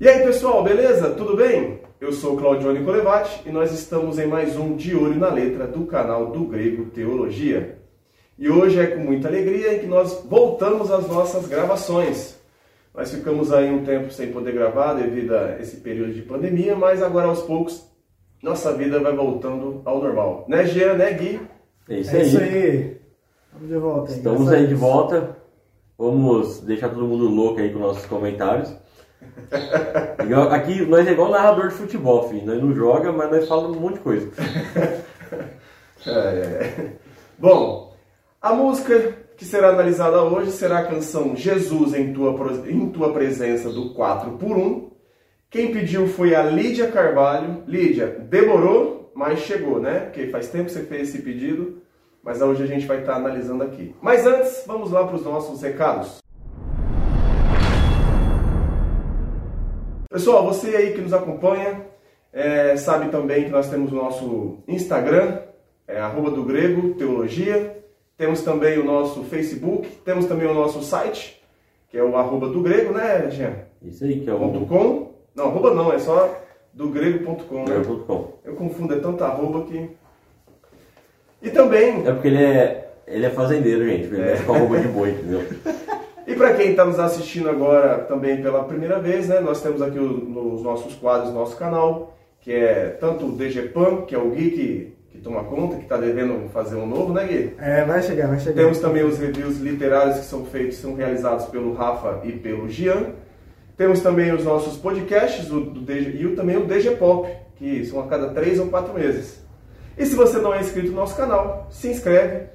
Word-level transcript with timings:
E 0.00 0.08
aí 0.08 0.22
pessoal, 0.22 0.64
beleza? 0.64 1.10
Tudo 1.10 1.36
bem? 1.36 1.78
Eu 2.00 2.10
sou 2.10 2.34
Claudione 2.36 2.82
Colevati 2.82 3.42
e 3.46 3.52
nós 3.52 3.70
estamos 3.70 4.18
em 4.18 4.26
mais 4.26 4.56
um 4.56 4.74
De 4.74 4.96
Olho 4.96 5.18
na 5.18 5.28
Letra 5.28 5.66
do 5.66 5.84
canal 5.84 6.30
do 6.30 6.44
Grego 6.44 6.86
Teologia. 6.86 7.78
E 8.38 8.48
hoje 8.48 8.80
é 8.80 8.86
com 8.86 9.00
muita 9.00 9.28
alegria 9.28 9.78
que 9.78 9.86
nós 9.86 10.24
voltamos 10.26 10.90
às 10.90 11.06
nossas 11.06 11.46
gravações. 11.46 12.40
Nós 12.94 13.12
ficamos 13.12 13.52
aí 13.52 13.70
um 13.70 13.84
tempo 13.84 14.10
sem 14.10 14.32
poder 14.32 14.52
gravar 14.54 14.94
devido 14.94 15.34
a 15.34 15.58
esse 15.60 15.76
período 15.76 16.14
de 16.14 16.22
pandemia, 16.22 16.74
mas 16.74 17.02
agora 17.02 17.26
aos 17.26 17.42
poucos 17.42 17.86
nossa 18.42 18.72
vida 18.72 18.98
vai 19.00 19.14
voltando 19.14 19.82
ao 19.84 20.00
normal. 20.00 20.46
Né, 20.48 20.64
Jean, 20.64 20.94
né, 20.94 21.12
Gui? 21.12 21.40
É 21.90 21.98
isso 21.98 22.16
É 22.16 22.20
aí. 22.20 22.26
isso 22.26 22.38
aí. 22.38 22.96
Vamos 23.52 23.68
de 23.68 23.76
volta 23.76 24.10
aí. 24.10 24.16
Estamos 24.16 24.48
aí 24.50 24.66
de 24.66 24.74
volta. 24.74 25.36
Vamos 25.98 26.60
deixar 26.60 26.88
todo 26.88 27.06
mundo 27.06 27.28
louco 27.28 27.60
aí 27.60 27.70
com 27.70 27.78
nossos 27.78 28.06
comentários. 28.06 28.74
Ó, 30.36 30.48
Aqui 30.50 30.84
nós 30.86 31.06
é 31.06 31.12
igual 31.12 31.30
narrador 31.30 31.68
de 31.68 31.74
futebol, 31.74 32.28
filho. 32.28 32.46
Nós 32.46 32.62
não 32.62 32.74
joga, 32.74 33.12
mas 33.12 33.30
nós 33.30 33.48
falamos 33.48 33.76
um 33.76 33.80
monte 33.80 33.94
de 33.94 34.00
coisa. 34.00 34.30
É, 36.06 36.10
é. 36.10 36.92
Bom, 37.38 37.94
a 38.40 38.54
música 38.54 39.18
que 39.36 39.44
será 39.44 39.68
analisada 39.68 40.22
hoje 40.22 40.50
será 40.50 40.78
a 40.78 40.86
canção 40.86 41.36
Jesus 41.36 41.92
em 41.92 42.14
tua, 42.14 42.34
em 42.66 42.88
tua 42.88 43.12
Presença 43.12 43.68
do 43.70 43.92
4 43.92 44.32
por 44.38 44.56
1 44.56 44.90
Quem 45.50 45.72
pediu 45.72 46.06
foi 46.06 46.34
a 46.34 46.42
Lídia 46.42 46.90
Carvalho. 46.90 47.62
Lídia, 47.66 48.06
demorou, 48.30 49.10
mas 49.14 49.40
chegou, 49.40 49.78
né? 49.78 50.00
Porque 50.00 50.28
faz 50.28 50.48
tempo 50.48 50.64
que 50.66 50.72
você 50.72 50.84
fez 50.84 51.10
esse 51.10 51.20
pedido, 51.20 51.82
mas 52.22 52.40
hoje 52.40 52.62
a 52.62 52.66
gente 52.66 52.86
vai 52.86 53.00
estar 53.00 53.16
analisando 53.16 53.62
aqui. 53.62 53.94
Mas 54.00 54.26
antes, 54.26 54.64
vamos 54.66 54.90
lá 54.90 55.06
para 55.06 55.16
os 55.16 55.24
nossos 55.24 55.60
recados. 55.60 56.19
Pessoal, 60.10 60.44
você 60.44 60.74
aí 60.74 60.92
que 60.92 61.00
nos 61.00 61.12
acompanha, 61.12 61.82
é, 62.32 62.76
sabe 62.76 63.10
também 63.10 63.44
que 63.44 63.50
nós 63.50 63.70
temos 63.70 63.92
o 63.92 63.94
nosso 63.94 64.58
Instagram, 64.66 65.38
é 65.86 66.00
arroba 66.00 66.32
do 66.32 66.42
grego, 66.42 66.94
teologia. 66.94 67.78
Temos 68.18 68.42
também 68.42 68.76
o 68.76 68.84
nosso 68.84 69.22
Facebook, 69.22 69.88
temos 70.04 70.26
também 70.26 70.48
o 70.48 70.52
nosso 70.52 70.82
site, 70.82 71.40
que 71.88 71.96
é 71.96 72.02
o 72.02 72.16
arroba 72.16 72.48
do 72.48 72.60
grego, 72.60 72.92
né, 72.92 73.30
Jean? 73.30 73.52
Isso 73.80 74.02
aí 74.04 74.18
que 74.18 74.28
é 74.28 74.34
Ponto 74.34 74.58
o 74.58 74.66
.com. 74.66 75.12
Não, 75.32 75.46
arroba 75.46 75.72
não, 75.74 75.92
é 75.92 75.98
só 76.00 76.36
do 76.74 76.88
grego.com, 76.88 77.64
né? 77.64 77.76
Eu 78.44 78.54
confundo, 78.56 78.94
é 78.94 78.98
tanta 78.98 79.26
arroba 79.26 79.62
que... 79.64 79.90
E 81.40 81.50
também, 81.50 82.04
É 82.04 82.12
porque 82.12 82.26
ele 82.28 82.42
é, 82.42 82.90
ele 83.06 83.26
é 83.26 83.30
fazendeiro, 83.30 83.84
gente. 83.86 84.06
Ele 84.12 84.22
É. 84.22 84.26
mexe 84.32 84.42
com 84.42 84.54
a 84.54 84.58
roupa 84.58 84.78
de 84.80 84.88
boi, 84.88 85.10
entendeu? 85.10 85.42
E 86.30 86.34
para 86.36 86.54
quem 86.54 86.70
está 86.70 86.84
nos 86.84 87.00
assistindo 87.00 87.50
agora 87.50 88.04
também 88.04 88.40
pela 88.40 88.62
primeira 88.62 89.00
vez, 89.00 89.26
né, 89.26 89.40
nós 89.40 89.60
temos 89.60 89.82
aqui 89.82 89.98
nos 89.98 90.62
nossos 90.62 90.94
quadros, 90.94 91.34
nosso 91.34 91.56
canal, 91.56 92.16
que 92.40 92.52
é 92.52 92.96
tanto 93.00 93.26
o 93.26 93.32
DGPAM, 93.32 94.02
que 94.02 94.14
é 94.14 94.18
o 94.18 94.30
Gui 94.30 94.50
que, 94.52 94.96
que 95.10 95.18
toma 95.18 95.42
conta, 95.42 95.74
que 95.74 95.82
está 95.82 95.96
devendo 95.96 96.48
fazer 96.50 96.76
um 96.76 96.86
novo, 96.86 97.12
né 97.12 97.26
Gui? 97.26 97.54
É, 97.58 97.84
vai 97.84 98.00
chegar, 98.00 98.28
vai 98.28 98.38
chegar. 98.38 98.62
Temos 98.62 98.78
também 98.78 99.02
os 99.02 99.18
reviews 99.18 99.58
literários 99.58 100.20
que 100.20 100.24
são 100.24 100.44
feitos, 100.44 100.76
são 100.76 100.94
realizados 100.94 101.46
pelo 101.46 101.74
Rafa 101.74 102.20
e 102.22 102.30
pelo 102.30 102.68
Gian. 102.68 103.06
Temos 103.76 104.00
também 104.00 104.32
os 104.32 104.44
nossos 104.44 104.76
podcasts 104.76 105.50
o, 105.50 105.58
do 105.58 105.80
DG, 105.80 106.16
e 106.16 106.26
o, 106.26 106.36
também 106.36 106.56
o 106.56 106.64
DG 106.64 106.92
Pop, 106.92 107.28
que 107.56 107.84
são 107.86 107.98
a 107.98 108.06
cada 108.06 108.28
três 108.28 108.60
ou 108.60 108.68
quatro 108.68 108.94
meses. 108.94 109.44
E 109.98 110.06
se 110.06 110.14
você 110.14 110.38
não 110.38 110.54
é 110.54 110.60
inscrito 110.60 110.90
no 110.90 110.94
nosso 110.94 111.16
canal, 111.16 111.66
se 111.72 111.88
inscreve, 111.88 112.46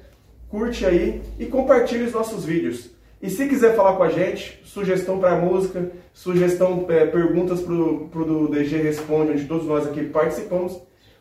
curte 0.48 0.86
aí 0.86 1.20
e 1.38 1.44
compartilhe 1.44 2.04
os 2.04 2.14
nossos 2.14 2.42
vídeos. 2.42 2.95
E 3.22 3.30
se 3.30 3.46
quiser 3.48 3.74
falar 3.74 3.94
com 3.96 4.02
a 4.02 4.08
gente, 4.10 4.60
sugestão 4.64 5.18
para 5.18 5.36
música, 5.36 5.90
sugestão, 6.12 6.84
é, 6.88 7.06
perguntas 7.06 7.60
para 7.60 7.72
o 7.72 8.48
DG 8.48 8.76
Responde, 8.76 9.32
onde 9.32 9.44
todos 9.46 9.66
nós 9.66 9.86
aqui 9.86 10.04
participamos, 10.04 10.78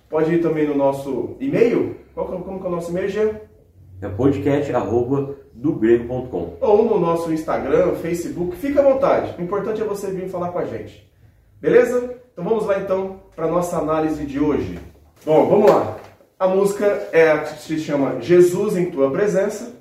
pode 0.09 0.33
ir 0.35 0.41
também 0.41 0.67
no 0.67 0.75
nosso 0.75 1.35
e-mail. 1.39 1.95
Qual, 2.13 2.27
é- 2.33 2.41
como 2.41 2.59
que 2.59 2.65
é 2.65 2.69
o 2.69 2.71
nosso 2.71 2.91
e-mail, 2.91 3.09
Jean? 3.09 3.29
É 4.01 4.09
podcast 4.09 4.73
arroba 4.73 5.35
do 5.53 5.71
grego.com. 5.73 6.57
ou 6.59 6.83
no 6.85 6.99
nosso 6.99 7.31
Instagram, 7.31 7.93
Facebook, 7.95 8.57
fica 8.57 8.81
à 8.81 8.83
vontade. 8.83 9.33
O 9.39 9.41
importante 9.41 9.81
é 9.81 9.85
você 9.85 10.11
vir 10.11 10.27
falar 10.29 10.49
com 10.49 10.59
a 10.59 10.65
gente. 10.65 11.09
Beleza? 11.61 12.13
Então 12.33 12.43
vamos 12.43 12.65
lá 12.65 12.77
então 12.79 13.21
para 13.33 13.47
nossa 13.47 13.77
análise 13.77 14.25
de 14.25 14.37
hoje. 14.37 14.77
Bom, 15.25 15.47
vamos 15.47 15.71
lá. 15.71 15.97
A 16.37 16.47
música 16.47 16.85
é 17.13 17.45
se 17.45 17.79
chama 17.79 18.19
Jesus 18.19 18.75
em 18.75 18.91
Tua 18.91 19.09
Presença. 19.09 19.73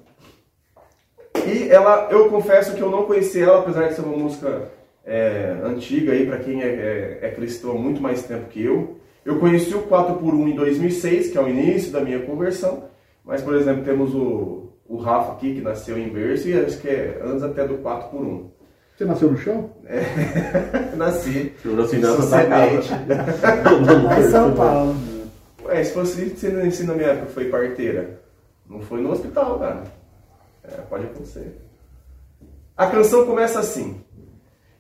E 1.47 1.69
ela, 1.71 2.09
eu 2.10 2.28
confesso 2.28 2.75
que 2.75 2.81
eu 2.81 2.91
não 2.91 3.05
conheci 3.05 3.41
ela, 3.43 3.60
apesar 3.60 3.88
de 3.88 3.94
ser 3.94 4.03
uma 4.03 4.16
música 4.16 4.69
é, 5.05 5.56
antiga 5.62 6.12
aí 6.12 6.27
para 6.27 6.38
quem 6.38 6.62
é, 6.62 6.66
é, 6.66 7.19
é 7.22 7.31
cristão 7.31 7.72
há 7.72 7.75
muito 7.75 8.00
mais 8.00 8.22
tempo 8.22 8.49
que 8.49 8.65
eu. 8.65 8.97
Eu 9.25 9.38
conheci 9.38 9.75
o 9.75 9.82
4 9.82 10.16
por 10.16 10.34
1 10.34 10.49
em 10.49 10.55
2006, 10.55 11.31
que 11.31 11.38
é 11.38 11.41
o 11.41 11.49
início 11.49 11.91
da 11.93 12.00
minha 12.00 12.21
conversão. 12.21 12.84
Mas, 13.25 13.41
por 13.41 13.55
exemplo, 13.55 13.84
temos 13.84 14.15
o, 14.15 14.71
o 14.87 14.97
Rafa 14.97 15.32
aqui, 15.32 15.55
que 15.55 15.60
nasceu 15.60 15.99
em 15.99 16.09
berço, 16.09 16.49
e 16.49 16.59
acho 16.59 16.78
que 16.78 16.88
é 16.88 17.21
antes 17.25 17.43
até 17.43 17.66
do 17.66 17.78
4 17.78 18.11
por 18.11 18.21
1 18.21 18.50
Você 18.97 19.05
nasceu 19.05 19.31
no 19.31 19.38
chão? 19.38 19.71
Nasci. 20.97 21.53
Senhor 21.62 21.81
assinança 21.81 22.22
Sou 22.22 22.31
da 22.31 22.43
semente. 22.43 22.91
Lá 24.05 24.21
em 24.21 24.31
São 24.31 24.55
Paulo. 24.55 24.94
Ué, 25.65 25.82
se 25.82 25.93
fosse 25.94 26.28
se 26.37 26.49
na 26.49 26.71
se 26.71 26.84
na 26.84 26.94
minha 26.94 27.09
época 27.09 27.26
foi 27.28 27.47
parteira, 27.47 28.21
não 28.69 28.81
foi 28.81 29.00
no 29.00 29.11
hospital, 29.11 29.59
cara. 29.59 29.84
Pode 30.94 31.06
acontecer. 31.06 31.60
A 32.77 32.87
canção 32.87 33.27
começa 33.27 33.59
assim: 33.59 34.00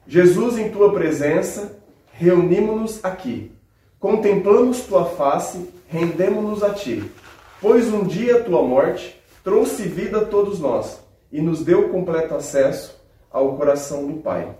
Jesus, 0.06 0.56
em 0.56 0.70
tua 0.70 0.92
presença, 0.92 1.76
reunimos-nos 2.12 3.04
aqui. 3.04 3.50
Contemplamos 3.98 4.82
tua 4.82 5.06
face, 5.06 5.68
rendemos-nos 5.88 6.62
a 6.62 6.72
ti. 6.72 7.10
Pois 7.60 7.92
um 7.92 8.04
dia 8.04 8.44
tua 8.44 8.62
morte 8.62 9.20
trouxe 9.42 9.88
vida 9.88 10.18
a 10.18 10.24
todos 10.24 10.60
nós 10.60 11.00
e 11.32 11.42
nos 11.42 11.64
deu 11.64 11.88
completo 11.88 12.36
acesso 12.36 12.96
ao 13.28 13.56
coração 13.56 14.06
do 14.06 14.20
Pai. 14.20 14.54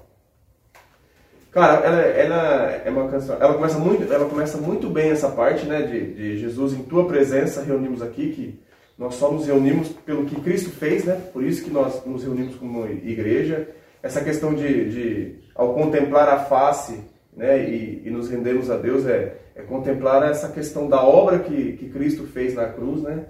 Cara, 1.52 1.86
ela, 1.86 2.00
ela 2.00 2.70
é 2.84 2.90
uma 2.90 3.08
canção. 3.08 3.36
Ela 3.38 3.54
começa 3.54 3.78
muito, 3.78 4.12
ela 4.12 4.28
começa 4.28 4.58
muito 4.58 4.90
bem 4.90 5.10
essa 5.10 5.28
parte, 5.28 5.66
né? 5.66 5.82
De, 5.82 6.14
de 6.14 6.36
Jesus 6.36 6.72
em 6.72 6.82
tua 6.82 7.06
presença 7.06 7.62
reunimos 7.62 8.02
aqui, 8.02 8.32
que 8.32 8.60
nós 8.98 9.14
só 9.16 9.30
nos 9.30 9.46
reunimos 9.46 9.88
pelo 9.88 10.24
que 10.24 10.40
Cristo 10.40 10.70
fez, 10.70 11.04
né? 11.04 11.20
Por 11.32 11.42
isso 11.44 11.64
que 11.64 11.70
nós 11.70 12.04
nos 12.06 12.22
reunimos 12.22 12.54
como 12.56 12.86
igreja. 12.86 13.68
Essa 14.02 14.22
questão 14.22 14.54
de, 14.54 14.90
de 14.90 15.34
ao 15.54 15.74
contemplar 15.74 16.28
a 16.28 16.38
face, 16.44 17.00
né? 17.36 17.68
E, 17.68 18.02
e 18.04 18.10
nos 18.10 18.28
rendermos 18.28 18.70
a 18.70 18.76
Deus 18.76 19.06
é, 19.06 19.36
é 19.56 19.62
contemplar 19.62 20.22
essa 20.28 20.48
questão 20.48 20.88
da 20.88 21.02
obra 21.02 21.40
que, 21.40 21.72
que 21.72 21.88
Cristo 21.88 22.24
fez 22.24 22.54
na 22.54 22.66
cruz, 22.66 23.02
né? 23.02 23.24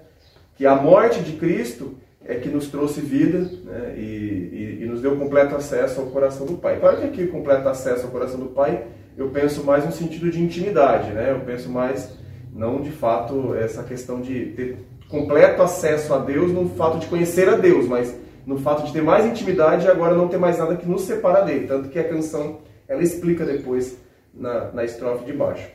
Que 0.55 0.65
a 0.65 0.75
morte 0.75 1.21
de 1.21 1.33
Cristo 1.33 1.95
é 2.27 2.35
que 2.35 2.49
nos 2.49 2.67
trouxe 2.69 3.01
vida 3.01 3.37
né, 3.65 3.93
e, 3.97 3.99
e- 4.01 4.79
e 4.81 4.85
nos 4.87 4.99
deu 4.99 5.15
completo 5.15 5.55
acesso 5.55 6.01
ao 6.01 6.07
coração 6.07 6.45
do 6.47 6.53
Pai. 6.55 6.79
Claro 6.79 6.97
que 6.97 7.05
aqui, 7.05 7.27
completo 7.27 7.67
acesso 7.69 8.05
ao 8.05 8.11
coração 8.11 8.39
do 8.39 8.47
Pai, 8.47 8.83
eu 9.15 9.29
penso 9.29 9.63
mais 9.63 9.85
no 9.85 9.91
sentido 9.91 10.31
de 10.31 10.41
intimidade, 10.41 11.11
né? 11.11 11.31
Eu 11.31 11.41
penso 11.41 11.69
mais, 11.69 12.11
não 12.51 12.81
de 12.81 12.89
fato, 12.91 13.53
essa 13.53 13.83
questão 13.83 14.21
de 14.21 14.45
ter 14.55 14.77
completo 15.15 15.61
acesso 15.61 16.13
a 16.13 16.17
Deus 16.17 16.51
no 16.51 16.67
fato 16.71 16.99
de 16.99 17.07
conhecer 17.07 17.47
a 17.47 17.55
Deus, 17.55 17.87
mas 17.87 18.13
no 18.45 18.57
fato 18.57 18.85
de 18.85 18.91
ter 18.91 19.01
mais 19.01 19.25
intimidade 19.25 19.85
e 19.85 19.89
agora 19.89 20.13
não 20.13 20.27
ter 20.27 20.37
mais 20.37 20.57
nada 20.57 20.75
que 20.75 20.85
nos 20.85 21.03
separa 21.03 21.41
dele. 21.41 21.67
Tanto 21.67 21.87
que 21.87 21.97
a 21.97 22.03
canção, 22.03 22.59
ela 22.85 23.01
explica 23.01 23.45
depois 23.45 23.97
na, 24.33 24.71
na 24.71 24.83
estrofe 24.83 25.23
de 25.23 25.31
baixo. 25.31 25.67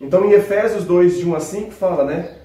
Então, 0.00 0.24
em 0.24 0.32
Efésios 0.32 0.84
2, 0.84 1.18
de 1.18 1.28
1 1.28 1.34
a 1.34 1.40
5, 1.40 1.70
fala, 1.72 2.04
né? 2.04 2.36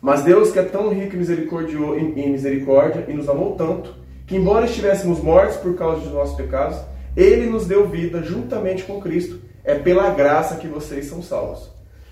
Mas 0.00 0.22
Deus, 0.22 0.52
que 0.52 0.58
é 0.58 0.62
tão 0.62 0.90
rico 0.90 1.16
em, 1.16 2.20
em 2.20 2.30
misericórdia 2.30 3.04
e 3.08 3.12
nos 3.12 3.28
amou 3.28 3.56
tanto, 3.56 3.94
que 4.26 4.36
embora 4.36 4.66
estivéssemos 4.66 5.20
mortos 5.20 5.56
por 5.56 5.74
causa 5.74 6.02
dos 6.02 6.12
nossos 6.12 6.36
pecados, 6.36 6.78
Ele 7.16 7.46
nos 7.46 7.66
deu 7.66 7.88
vida 7.88 8.22
juntamente 8.22 8.84
com 8.84 9.00
Cristo. 9.00 9.40
É 9.64 9.74
pela 9.74 10.10
graça 10.10 10.56
que 10.56 10.68
vocês 10.68 11.06
são 11.06 11.20
salvos. 11.22 11.70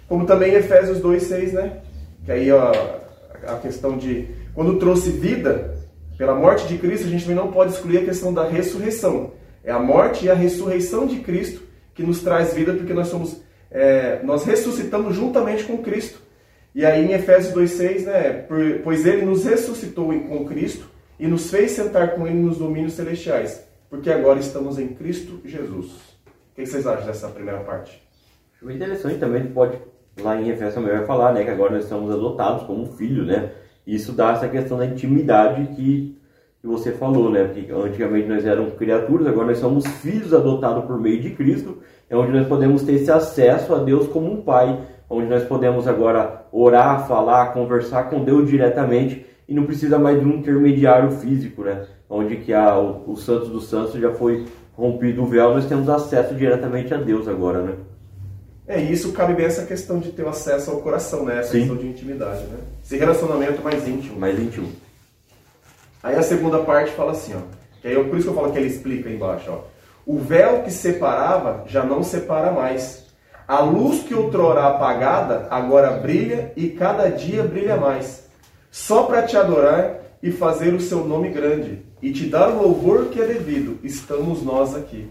Como 0.08 0.26
também 0.26 0.54
Efésios 0.54 1.00
2,6, 1.00 1.52
né? 1.52 1.78
Que 2.24 2.32
aí 2.32 2.50
ó, 2.50 2.72
a 3.46 3.56
questão 3.56 3.96
de 3.96 4.28
quando 4.54 4.78
trouxe 4.78 5.10
vida, 5.10 5.74
pela 6.18 6.34
morte 6.34 6.66
de 6.68 6.78
Cristo, 6.78 7.06
a 7.06 7.10
gente 7.10 7.22
também 7.24 7.36
não 7.36 7.50
pode 7.50 7.72
excluir 7.72 7.98
a 7.98 8.04
questão 8.04 8.32
da 8.32 8.46
ressurreição. 8.46 9.32
É 9.64 9.70
a 9.72 9.78
morte 9.78 10.26
e 10.26 10.30
a 10.30 10.34
ressurreição 10.34 11.06
de 11.06 11.20
Cristo 11.20 11.62
que 11.94 12.02
nos 12.02 12.20
traz 12.22 12.52
vida, 12.54 12.72
porque 12.74 12.92
nós 12.92 13.08
somos, 13.08 13.40
é, 13.70 14.20
nós 14.22 14.44
ressuscitamos 14.44 15.14
juntamente 15.14 15.64
com 15.64 15.78
Cristo. 15.78 16.20
E 16.74 16.84
aí 16.86 17.04
em 17.04 17.12
Efésios 17.12 17.52
2,6, 17.54 18.04
né? 18.04 18.32
"Por- 18.48 18.80
Pois 18.82 19.04
ele 19.04 19.22
nos 19.26 19.44
ressuscitou 19.44 20.06
com 20.06 20.44
Cristo 20.46 20.86
e 21.18 21.26
nos 21.26 21.50
fez 21.50 21.72
sentar 21.72 22.14
com 22.14 22.26
ele 22.26 22.36
nos 22.38 22.58
domínios 22.58 22.94
celestiais, 22.94 23.62
porque 23.90 24.10
agora 24.10 24.38
estamos 24.40 24.78
em 24.78 24.88
Cristo 24.88 25.40
Jesus. 25.44 25.86
O 25.88 26.54
que 26.56 26.66
vocês 26.66 26.86
acham 26.86 27.06
dessa 27.06 27.28
primeira 27.28 27.60
parte? 27.60 28.02
Acho 28.56 28.66
bem 28.66 28.76
interessante 28.76 29.18
também, 29.18 29.46
pode, 29.46 29.76
lá 30.20 30.40
em 30.40 30.48
Efésios 30.48 30.74
também 30.74 30.92
vai 30.92 31.06
falar, 31.06 31.32
né, 31.32 31.44
que 31.44 31.50
agora 31.50 31.74
nós 31.74 31.84
somos 31.84 32.12
adotados 32.12 32.64
como 32.64 32.86
filhos, 32.86 33.26
né? 33.26 33.50
Isso 33.86 34.12
dá 34.12 34.32
essa 34.32 34.48
questão 34.48 34.78
da 34.78 34.86
intimidade 34.86 35.74
que, 35.74 36.16
que 36.60 36.66
você 36.66 36.92
falou, 36.92 37.30
né? 37.30 37.44
Porque 37.44 37.72
antigamente 37.72 38.28
nós 38.28 38.44
éramos 38.44 38.74
criaturas, 38.74 39.26
agora 39.26 39.48
nós 39.48 39.58
somos 39.58 39.86
filhos 39.86 40.32
adotados 40.32 40.84
por 40.84 41.00
meio 41.00 41.20
de 41.20 41.30
Cristo, 41.30 41.78
é 42.08 42.16
onde 42.16 42.32
nós 42.32 42.46
podemos 42.46 42.82
ter 42.82 42.94
esse 42.94 43.10
acesso 43.10 43.74
a 43.74 43.78
Deus 43.78 44.06
como 44.08 44.30
um 44.30 44.42
pai, 44.42 44.78
onde 45.08 45.28
nós 45.28 45.44
podemos 45.44 45.88
agora 45.88 46.46
orar, 46.52 47.06
falar, 47.08 47.52
conversar 47.52 48.10
com 48.10 48.22
Deus 48.22 48.48
diretamente 48.48 49.26
e 49.48 49.54
não 49.54 49.64
precisa 49.64 49.98
mais 49.98 50.20
de 50.20 50.24
um 50.24 50.36
intermediário 50.36 51.10
físico, 51.10 51.62
né? 51.64 51.86
Onde 52.08 52.36
que 52.36 52.52
a, 52.52 52.78
o, 52.78 53.12
o 53.12 53.16
Santos 53.16 53.48
dos 53.48 53.68
Santos 53.68 53.94
já 53.94 54.12
foi 54.12 54.44
rompido 54.74 55.22
o 55.22 55.26
véu, 55.26 55.54
nós 55.54 55.66
temos 55.66 55.88
acesso 55.88 56.34
diretamente 56.34 56.94
a 56.94 56.96
Deus 56.96 57.26
agora, 57.26 57.62
né? 57.62 57.74
É, 58.66 58.80
isso 58.80 59.12
cabe 59.12 59.34
bem 59.34 59.46
essa 59.46 59.64
questão 59.64 59.98
de 59.98 60.12
ter 60.12 60.26
acesso 60.26 60.70
ao 60.70 60.80
coração, 60.80 61.24
né? 61.24 61.40
Essa 61.40 61.52
Sim. 61.52 61.58
questão 61.60 61.76
de 61.76 61.86
intimidade, 61.86 62.42
né? 62.44 62.58
Esse 62.84 62.96
relacionamento 62.96 63.60
mais 63.62 63.86
íntimo. 63.86 64.18
Mais 64.18 64.38
íntimo. 64.38 64.70
Aí 66.02 66.14
a 66.14 66.22
segunda 66.22 66.60
parte 66.60 66.92
fala 66.92 67.12
assim, 67.12 67.34
ó. 67.34 67.40
Que 67.80 67.88
aí, 67.88 67.94
por 68.04 68.16
isso 68.16 68.24
que 68.24 68.30
eu 68.30 68.34
falo 68.34 68.52
que 68.52 68.58
ele 68.58 68.68
explica 68.68 69.08
aí 69.08 69.16
embaixo, 69.16 69.50
ó. 69.50 69.60
O 70.06 70.18
véu 70.18 70.62
que 70.62 70.70
separava 70.70 71.64
já 71.66 71.84
não 71.84 72.02
separa 72.02 72.52
mais. 72.52 73.06
A 73.46 73.60
luz 73.60 74.02
que 74.02 74.14
outrora 74.14 74.64
apagada 74.66 75.46
agora 75.50 75.90
brilha 75.92 76.52
e 76.56 76.70
cada 76.70 77.08
dia 77.08 77.42
brilha 77.42 77.76
mais. 77.76 78.24
Só 78.70 79.04
para 79.04 79.22
te 79.22 79.36
adorar 79.36 80.00
e 80.22 80.30
fazer 80.30 80.72
o 80.72 80.80
seu 80.80 81.04
nome 81.04 81.28
grande 81.30 81.82
e 82.00 82.12
te 82.12 82.26
dar 82.26 82.48
o 82.48 82.62
louvor 82.62 83.06
que 83.06 83.20
é 83.20 83.26
devido, 83.26 83.78
estamos 83.82 84.42
nós 84.42 84.74
aqui. 84.74 85.10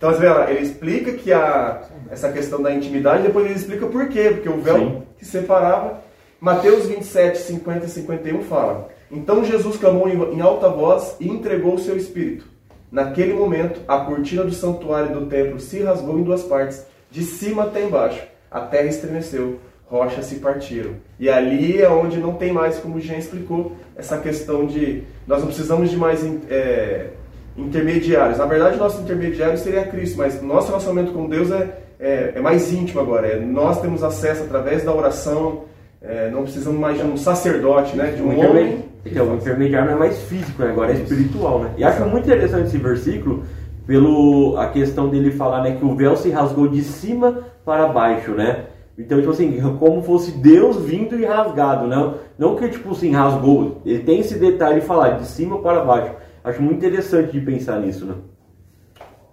Então, 0.00 0.14
você 0.14 0.20
vê 0.20 0.30
lá, 0.30 0.50
ele 0.50 0.62
explica 0.62 1.12
que 1.12 1.30
a, 1.30 1.82
essa 2.10 2.32
questão 2.32 2.62
da 2.62 2.72
intimidade, 2.72 3.22
depois 3.22 3.44
ele 3.44 3.54
explica 3.54 3.84
por 3.84 4.08
quê, 4.08 4.30
porque 4.30 4.48
o 4.48 4.58
véu 4.58 4.78
Sim. 4.78 5.02
que 5.18 5.26
separava. 5.26 6.00
Mateus 6.40 6.86
27, 6.86 7.36
50 7.36 7.84
e 7.84 7.88
51 7.90 8.42
fala: 8.44 8.88
Então 9.10 9.44
Jesus 9.44 9.76
clamou 9.76 10.08
em 10.08 10.40
alta 10.40 10.70
voz 10.70 11.16
e 11.20 11.28
entregou 11.28 11.74
o 11.74 11.78
seu 11.78 11.98
espírito. 11.98 12.46
Naquele 12.90 13.34
momento, 13.34 13.82
a 13.86 13.98
cortina 13.98 14.42
do 14.42 14.54
santuário 14.54 15.12
do 15.12 15.26
templo 15.26 15.60
se 15.60 15.82
rasgou 15.82 16.18
em 16.18 16.22
duas 16.22 16.44
partes, 16.44 16.86
de 17.10 17.22
cima 17.22 17.64
até 17.64 17.84
embaixo. 17.84 18.22
A 18.50 18.60
terra 18.60 18.86
estremeceu, 18.86 19.60
rochas 19.84 20.24
se 20.24 20.36
partiram. 20.36 20.92
E 21.18 21.28
ali 21.28 21.78
é 21.78 21.90
onde 21.90 22.16
não 22.16 22.36
tem 22.36 22.54
mais, 22.54 22.78
como 22.78 22.96
o 22.96 23.00
Jean 23.02 23.18
explicou, 23.18 23.76
essa 23.94 24.16
questão 24.16 24.64
de 24.64 25.02
nós 25.26 25.40
não 25.40 25.48
precisamos 25.48 25.90
de 25.90 25.98
mais 25.98 26.24
é, 26.48 27.10
intermediários. 27.56 28.38
Na 28.38 28.46
verdade, 28.46 28.76
nosso 28.78 29.00
intermediário 29.02 29.58
seria 29.58 29.84
Cristo, 29.84 30.18
mas 30.18 30.40
nosso 30.42 30.68
relacionamento 30.68 31.12
com 31.12 31.28
Deus 31.28 31.50
é, 31.50 31.78
é, 31.98 32.32
é 32.36 32.40
mais 32.40 32.72
íntimo 32.72 33.00
agora. 33.00 33.26
É, 33.26 33.38
nós 33.38 33.80
temos 33.80 34.02
acesso 34.02 34.44
através 34.44 34.84
da 34.84 34.94
oração, 34.94 35.64
é, 36.02 36.30
não 36.30 36.42
precisamos 36.42 36.80
mais 36.80 36.98
de 36.98 37.04
um 37.04 37.16
sacerdote, 37.16 37.96
né, 37.96 38.12
de 38.12 38.22
um 38.22 38.38
homem. 38.38 38.84
Então, 39.04 39.32
o 39.32 39.36
intermediário 39.36 39.90
não 39.90 39.96
é 39.96 39.98
mais 39.98 40.18
físico, 40.22 40.62
né? 40.62 40.70
agora 40.70 40.92
é 40.92 40.94
espiritual, 40.94 41.60
né? 41.60 41.70
E 41.78 41.84
acho 41.84 42.04
muito 42.04 42.26
interessante 42.26 42.66
esse 42.66 42.78
versículo 42.78 43.44
pelo 43.86 44.56
a 44.58 44.68
questão 44.68 45.08
dele 45.08 45.30
falar, 45.30 45.62
né, 45.62 45.76
que 45.76 45.84
o 45.84 45.96
véu 45.96 46.16
se 46.16 46.30
rasgou 46.30 46.68
de 46.68 46.82
cima 46.82 47.44
para 47.64 47.88
baixo, 47.88 48.32
né? 48.32 48.66
Então, 49.00 49.18
tipo 49.18 49.30
assim, 49.30 49.58
como 49.78 50.02
fosse 50.02 50.32
Deus 50.32 50.76
vindo 50.76 51.18
e 51.18 51.24
rasgado, 51.24 51.86
não, 51.86 52.16
não 52.38 52.54
que 52.54 52.68
tipo 52.68 52.90
assim, 52.90 53.12
rasgou. 53.12 53.80
Ele 53.84 54.00
tem 54.00 54.20
esse 54.20 54.38
detalhe 54.38 54.80
de 54.80 54.86
falar 54.86 55.10
de 55.10 55.24
cima 55.24 55.58
para 55.58 55.82
baixo. 55.82 56.12
Acho 56.42 56.62
muito 56.62 56.78
interessante 56.78 57.32
de 57.32 57.40
pensar 57.40 57.80
nisso, 57.80 58.06
né? 58.06 58.14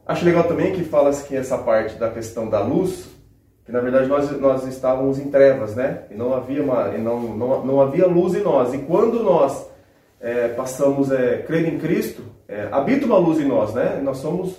Acho 0.06 0.26
legal 0.26 0.44
também 0.46 0.74
que 0.74 0.84
fala 0.84 1.12
que 1.12 1.36
essa 1.36 1.58
parte 1.58 1.96
da 1.96 2.10
questão 2.10 2.50
da 2.50 2.62
luz, 2.62 3.10
que 3.66 3.72
na 3.72 3.82
verdade 3.82 4.08
nós, 4.08 4.32
nós 4.40 4.66
estávamos 4.66 5.20
em 5.20 5.30
trevas, 5.30 5.76
né? 5.76 6.04
E 6.10 6.16
não 6.16 6.34
havia, 6.34 6.64
uma, 6.64 6.96
e 6.96 6.98
não, 6.98 7.20
não, 7.20 7.66
não 7.66 7.82
havia 7.82 8.08
luz 8.08 8.34
em 8.34 8.42
nós. 8.42 8.74
E 8.74 8.78
quando 8.80 9.22
nós 9.22 9.70
é, 10.22 10.50
passamos 10.50 11.12
é, 11.12 11.40
crer 11.40 11.68
em 11.74 11.78
Cristo, 11.78 12.24
é, 12.48 12.68
habita 12.72 13.06
uma 13.06 13.18
luz 13.18 13.40
em 13.40 13.48
nós, 13.48 13.74
né? 13.74 14.00
Nós 14.04 14.18
somos, 14.18 14.58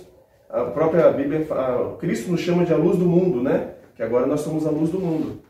a 0.49 0.65
própria 0.65 1.09
Bíblia, 1.11 1.47
a, 1.51 1.97
Cristo 1.97 2.31
nos 2.31 2.41
chama 2.41 2.65
de 2.65 2.73
a 2.73 2.77
luz 2.77 2.97
do 2.97 3.05
mundo, 3.05 3.41
né? 3.41 3.71
Que 3.95 4.03
agora 4.03 4.27
nós 4.27 4.41
somos 4.41 4.65
a 4.65 4.69
luz 4.69 4.91
do 4.91 4.99
mundo. 4.99 5.41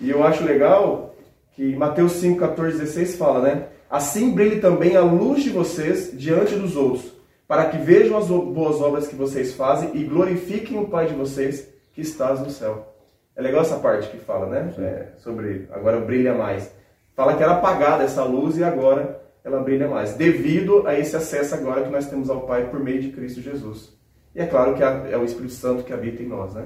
E 0.00 0.10
eu 0.10 0.24
acho 0.24 0.44
legal 0.44 1.14
que 1.54 1.76
Mateus 1.76 2.12
5, 2.12 2.38
14, 2.40 2.78
16 2.78 3.16
fala, 3.16 3.40
né? 3.40 3.66
Assim 3.94 4.32
brilhe 4.32 4.58
também 4.58 4.96
a 4.96 5.02
luz 5.02 5.44
de 5.44 5.50
vocês 5.50 6.10
diante 6.18 6.56
dos 6.56 6.74
outros, 6.76 7.12
para 7.46 7.66
que 7.66 7.78
vejam 7.78 8.18
as 8.18 8.26
boas 8.26 8.80
obras 8.80 9.06
que 9.06 9.14
vocês 9.14 9.54
fazem 9.54 9.92
e 9.94 10.02
glorifiquem 10.02 10.76
o 10.80 10.88
Pai 10.88 11.06
de 11.06 11.14
vocês 11.14 11.68
que 11.92 12.00
estás 12.00 12.40
no 12.40 12.50
céu. 12.50 12.92
É 13.36 13.40
legal 13.40 13.60
essa 13.60 13.76
parte 13.76 14.08
que 14.10 14.18
fala, 14.18 14.46
né? 14.46 14.74
É, 14.80 15.16
sobre 15.18 15.68
agora 15.70 16.00
brilha 16.00 16.34
mais. 16.34 16.74
Fala 17.14 17.36
que 17.36 17.42
era 17.44 17.52
apagada 17.52 18.02
essa 18.02 18.24
luz 18.24 18.58
e 18.58 18.64
agora 18.64 19.22
ela 19.44 19.60
brilha 19.60 19.86
mais, 19.86 20.14
devido 20.14 20.84
a 20.88 20.98
esse 20.98 21.14
acesso 21.14 21.54
agora 21.54 21.84
que 21.84 21.90
nós 21.90 22.06
temos 22.06 22.28
ao 22.28 22.40
Pai 22.48 22.68
por 22.68 22.80
meio 22.80 23.00
de 23.00 23.12
Cristo 23.12 23.40
Jesus. 23.40 23.96
E 24.34 24.40
é 24.40 24.46
claro 24.46 24.74
que 24.74 24.82
é 24.82 25.16
o 25.16 25.24
Espírito 25.24 25.52
Santo 25.52 25.84
que 25.84 25.92
habita 25.92 26.20
em 26.20 26.26
nós, 26.26 26.52
né? 26.52 26.64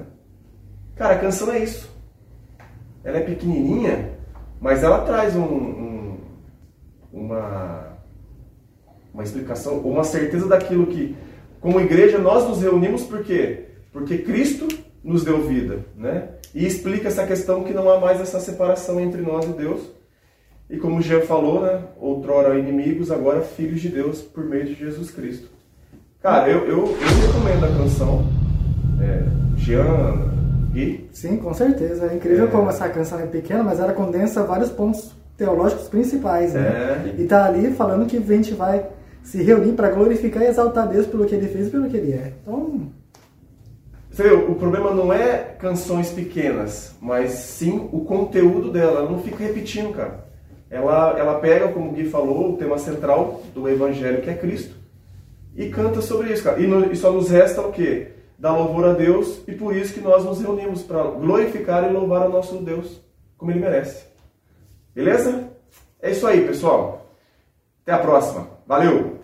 Cara, 0.95 1.13
a 1.13 1.19
canção 1.19 1.53
é 1.53 1.59
isso. 1.59 1.91
Ela 3.03 3.17
é 3.17 3.21
pequenininha, 3.21 4.17
mas 4.59 4.83
ela 4.83 5.01
traz 5.05 5.35
um, 5.35 5.43
um- 5.43 6.08
uma, 7.11 7.97
uma 9.13 9.23
explicação, 9.23 9.79
uma 9.79 10.03
certeza 10.03 10.47
daquilo 10.47 10.87
que, 10.87 11.15
como 11.59 11.79
igreja, 11.79 12.17
nós 12.17 12.47
nos 12.47 12.61
reunimos 12.61 13.03
por 13.03 13.23
quê? 13.23 13.65
Porque 13.91 14.19
Cristo 14.19 14.67
nos 15.03 15.23
deu 15.23 15.41
vida, 15.47 15.79
né? 15.95 16.29
E 16.53 16.65
explica 16.65 17.07
essa 17.07 17.25
questão 17.25 17.63
que 17.63 17.73
não 17.73 17.89
há 17.89 17.99
mais 17.99 18.19
essa 18.19 18.39
separação 18.39 18.99
entre 18.99 19.21
nós 19.21 19.45
e 19.45 19.49
Deus. 19.53 19.81
E 20.69 20.77
como 20.77 20.97
o 20.99 21.01
Jean 21.01 21.21
falou, 21.21 21.61
né? 21.61 21.81
Outrora 21.99 22.57
inimigos, 22.57 23.11
agora 23.11 23.41
filhos 23.41 23.81
de 23.81 23.89
Deus 23.89 24.21
por 24.21 24.43
meio 24.45 24.65
de 24.65 24.75
Jesus 24.75 25.09
Cristo. 25.09 25.47
Cara, 26.21 26.49
eu, 26.49 26.65
eu, 26.67 26.77
eu 26.85 27.27
recomendo 27.27 27.63
a 27.65 27.77
canção. 27.77 28.25
É, 29.01 29.23
Jean, 29.57 30.29
Gui, 30.71 31.09
Sim, 31.11 31.37
com 31.37 31.53
certeza. 31.53 32.05
É 32.11 32.15
incrível 32.15 32.45
É. 32.45 32.51
como 32.51 32.69
essa 32.69 32.87
canção 32.89 33.19
é 33.19 33.25
pequena, 33.25 33.63
mas 33.63 33.79
ela 33.79 33.93
condensa 33.93 34.43
vários 34.43 34.69
pontos 34.69 35.11
teológicos 35.39 35.87
principais, 35.87 36.53
né? 36.53 36.61
É. 37.17 37.21
E 37.21 37.25
tá 37.25 37.45
ali 37.45 37.71
falando 37.73 38.05
que 38.05 38.17
a 38.17 38.19
gente 38.21 38.53
vai 38.53 38.85
se 39.23 39.41
reunir 39.41 39.71
para 39.73 39.89
glorificar 39.89 40.43
e 40.43 40.47
exaltar 40.47 40.87
Deus 40.87 41.07
pelo 41.07 41.25
que 41.25 41.33
ele 41.33 41.47
fez 41.47 41.67
e 41.67 41.69
pelo 41.71 41.89
que 41.89 41.97
ele 41.97 42.11
é. 42.11 42.33
Então, 42.43 42.91
Você 44.11 44.23
vê, 44.23 44.31
o 44.33 44.55
problema 44.55 44.91
não 44.91 45.13
é 45.13 45.37
canções 45.59 46.09
pequenas, 46.11 46.95
mas 46.99 47.31
sim 47.31 47.89
o 47.91 48.01
conteúdo 48.01 48.69
dela. 48.71 48.99
Ela 49.01 49.09
não 49.11 49.19
fica 49.19 49.43
repetindo, 49.43 49.93
cara. 49.93 50.25
Ela, 50.69 51.17
ela 51.17 51.39
pega, 51.39 51.69
como 51.69 51.89
o 51.89 51.93
Gui 51.93 52.05
falou, 52.09 52.53
o 52.53 52.57
tema 52.57 52.77
central 52.77 53.41
do 53.55 53.67
Evangelho, 53.69 54.21
que 54.21 54.29
é 54.29 54.33
Cristo, 54.35 54.75
e 55.55 55.69
canta 55.69 56.01
sobre 56.01 56.31
isso, 56.33 56.43
cara. 56.43 56.59
E, 56.59 56.67
no- 56.67 56.91
e 56.91 56.95
só 56.95 57.11
nos 57.11 57.29
resta 57.29 57.61
o 57.61 57.71
quê? 57.71 58.09
Dar 58.37 58.55
louvor 58.55 58.85
a 58.85 58.93
Deus, 58.93 59.41
e 59.47 59.51
por 59.53 59.75
isso 59.75 59.93
que 59.93 59.99
nós 60.01 60.23
nos 60.23 60.39
reunimos, 60.41 60.83
para 60.83 61.01
glorificar 61.03 61.89
e 61.89 61.93
louvar 61.93 62.27
o 62.27 62.31
nosso 62.31 62.55
Deus, 62.57 63.01
como 63.37 63.51
ele 63.51 63.59
merece. 63.61 64.08
Beleza? 64.93 65.49
É 66.01 66.11
isso 66.11 66.25
aí, 66.27 66.45
pessoal. 66.45 67.05
Até 67.83 67.93
a 67.93 67.99
próxima. 67.99 68.47
Valeu! 68.67 69.18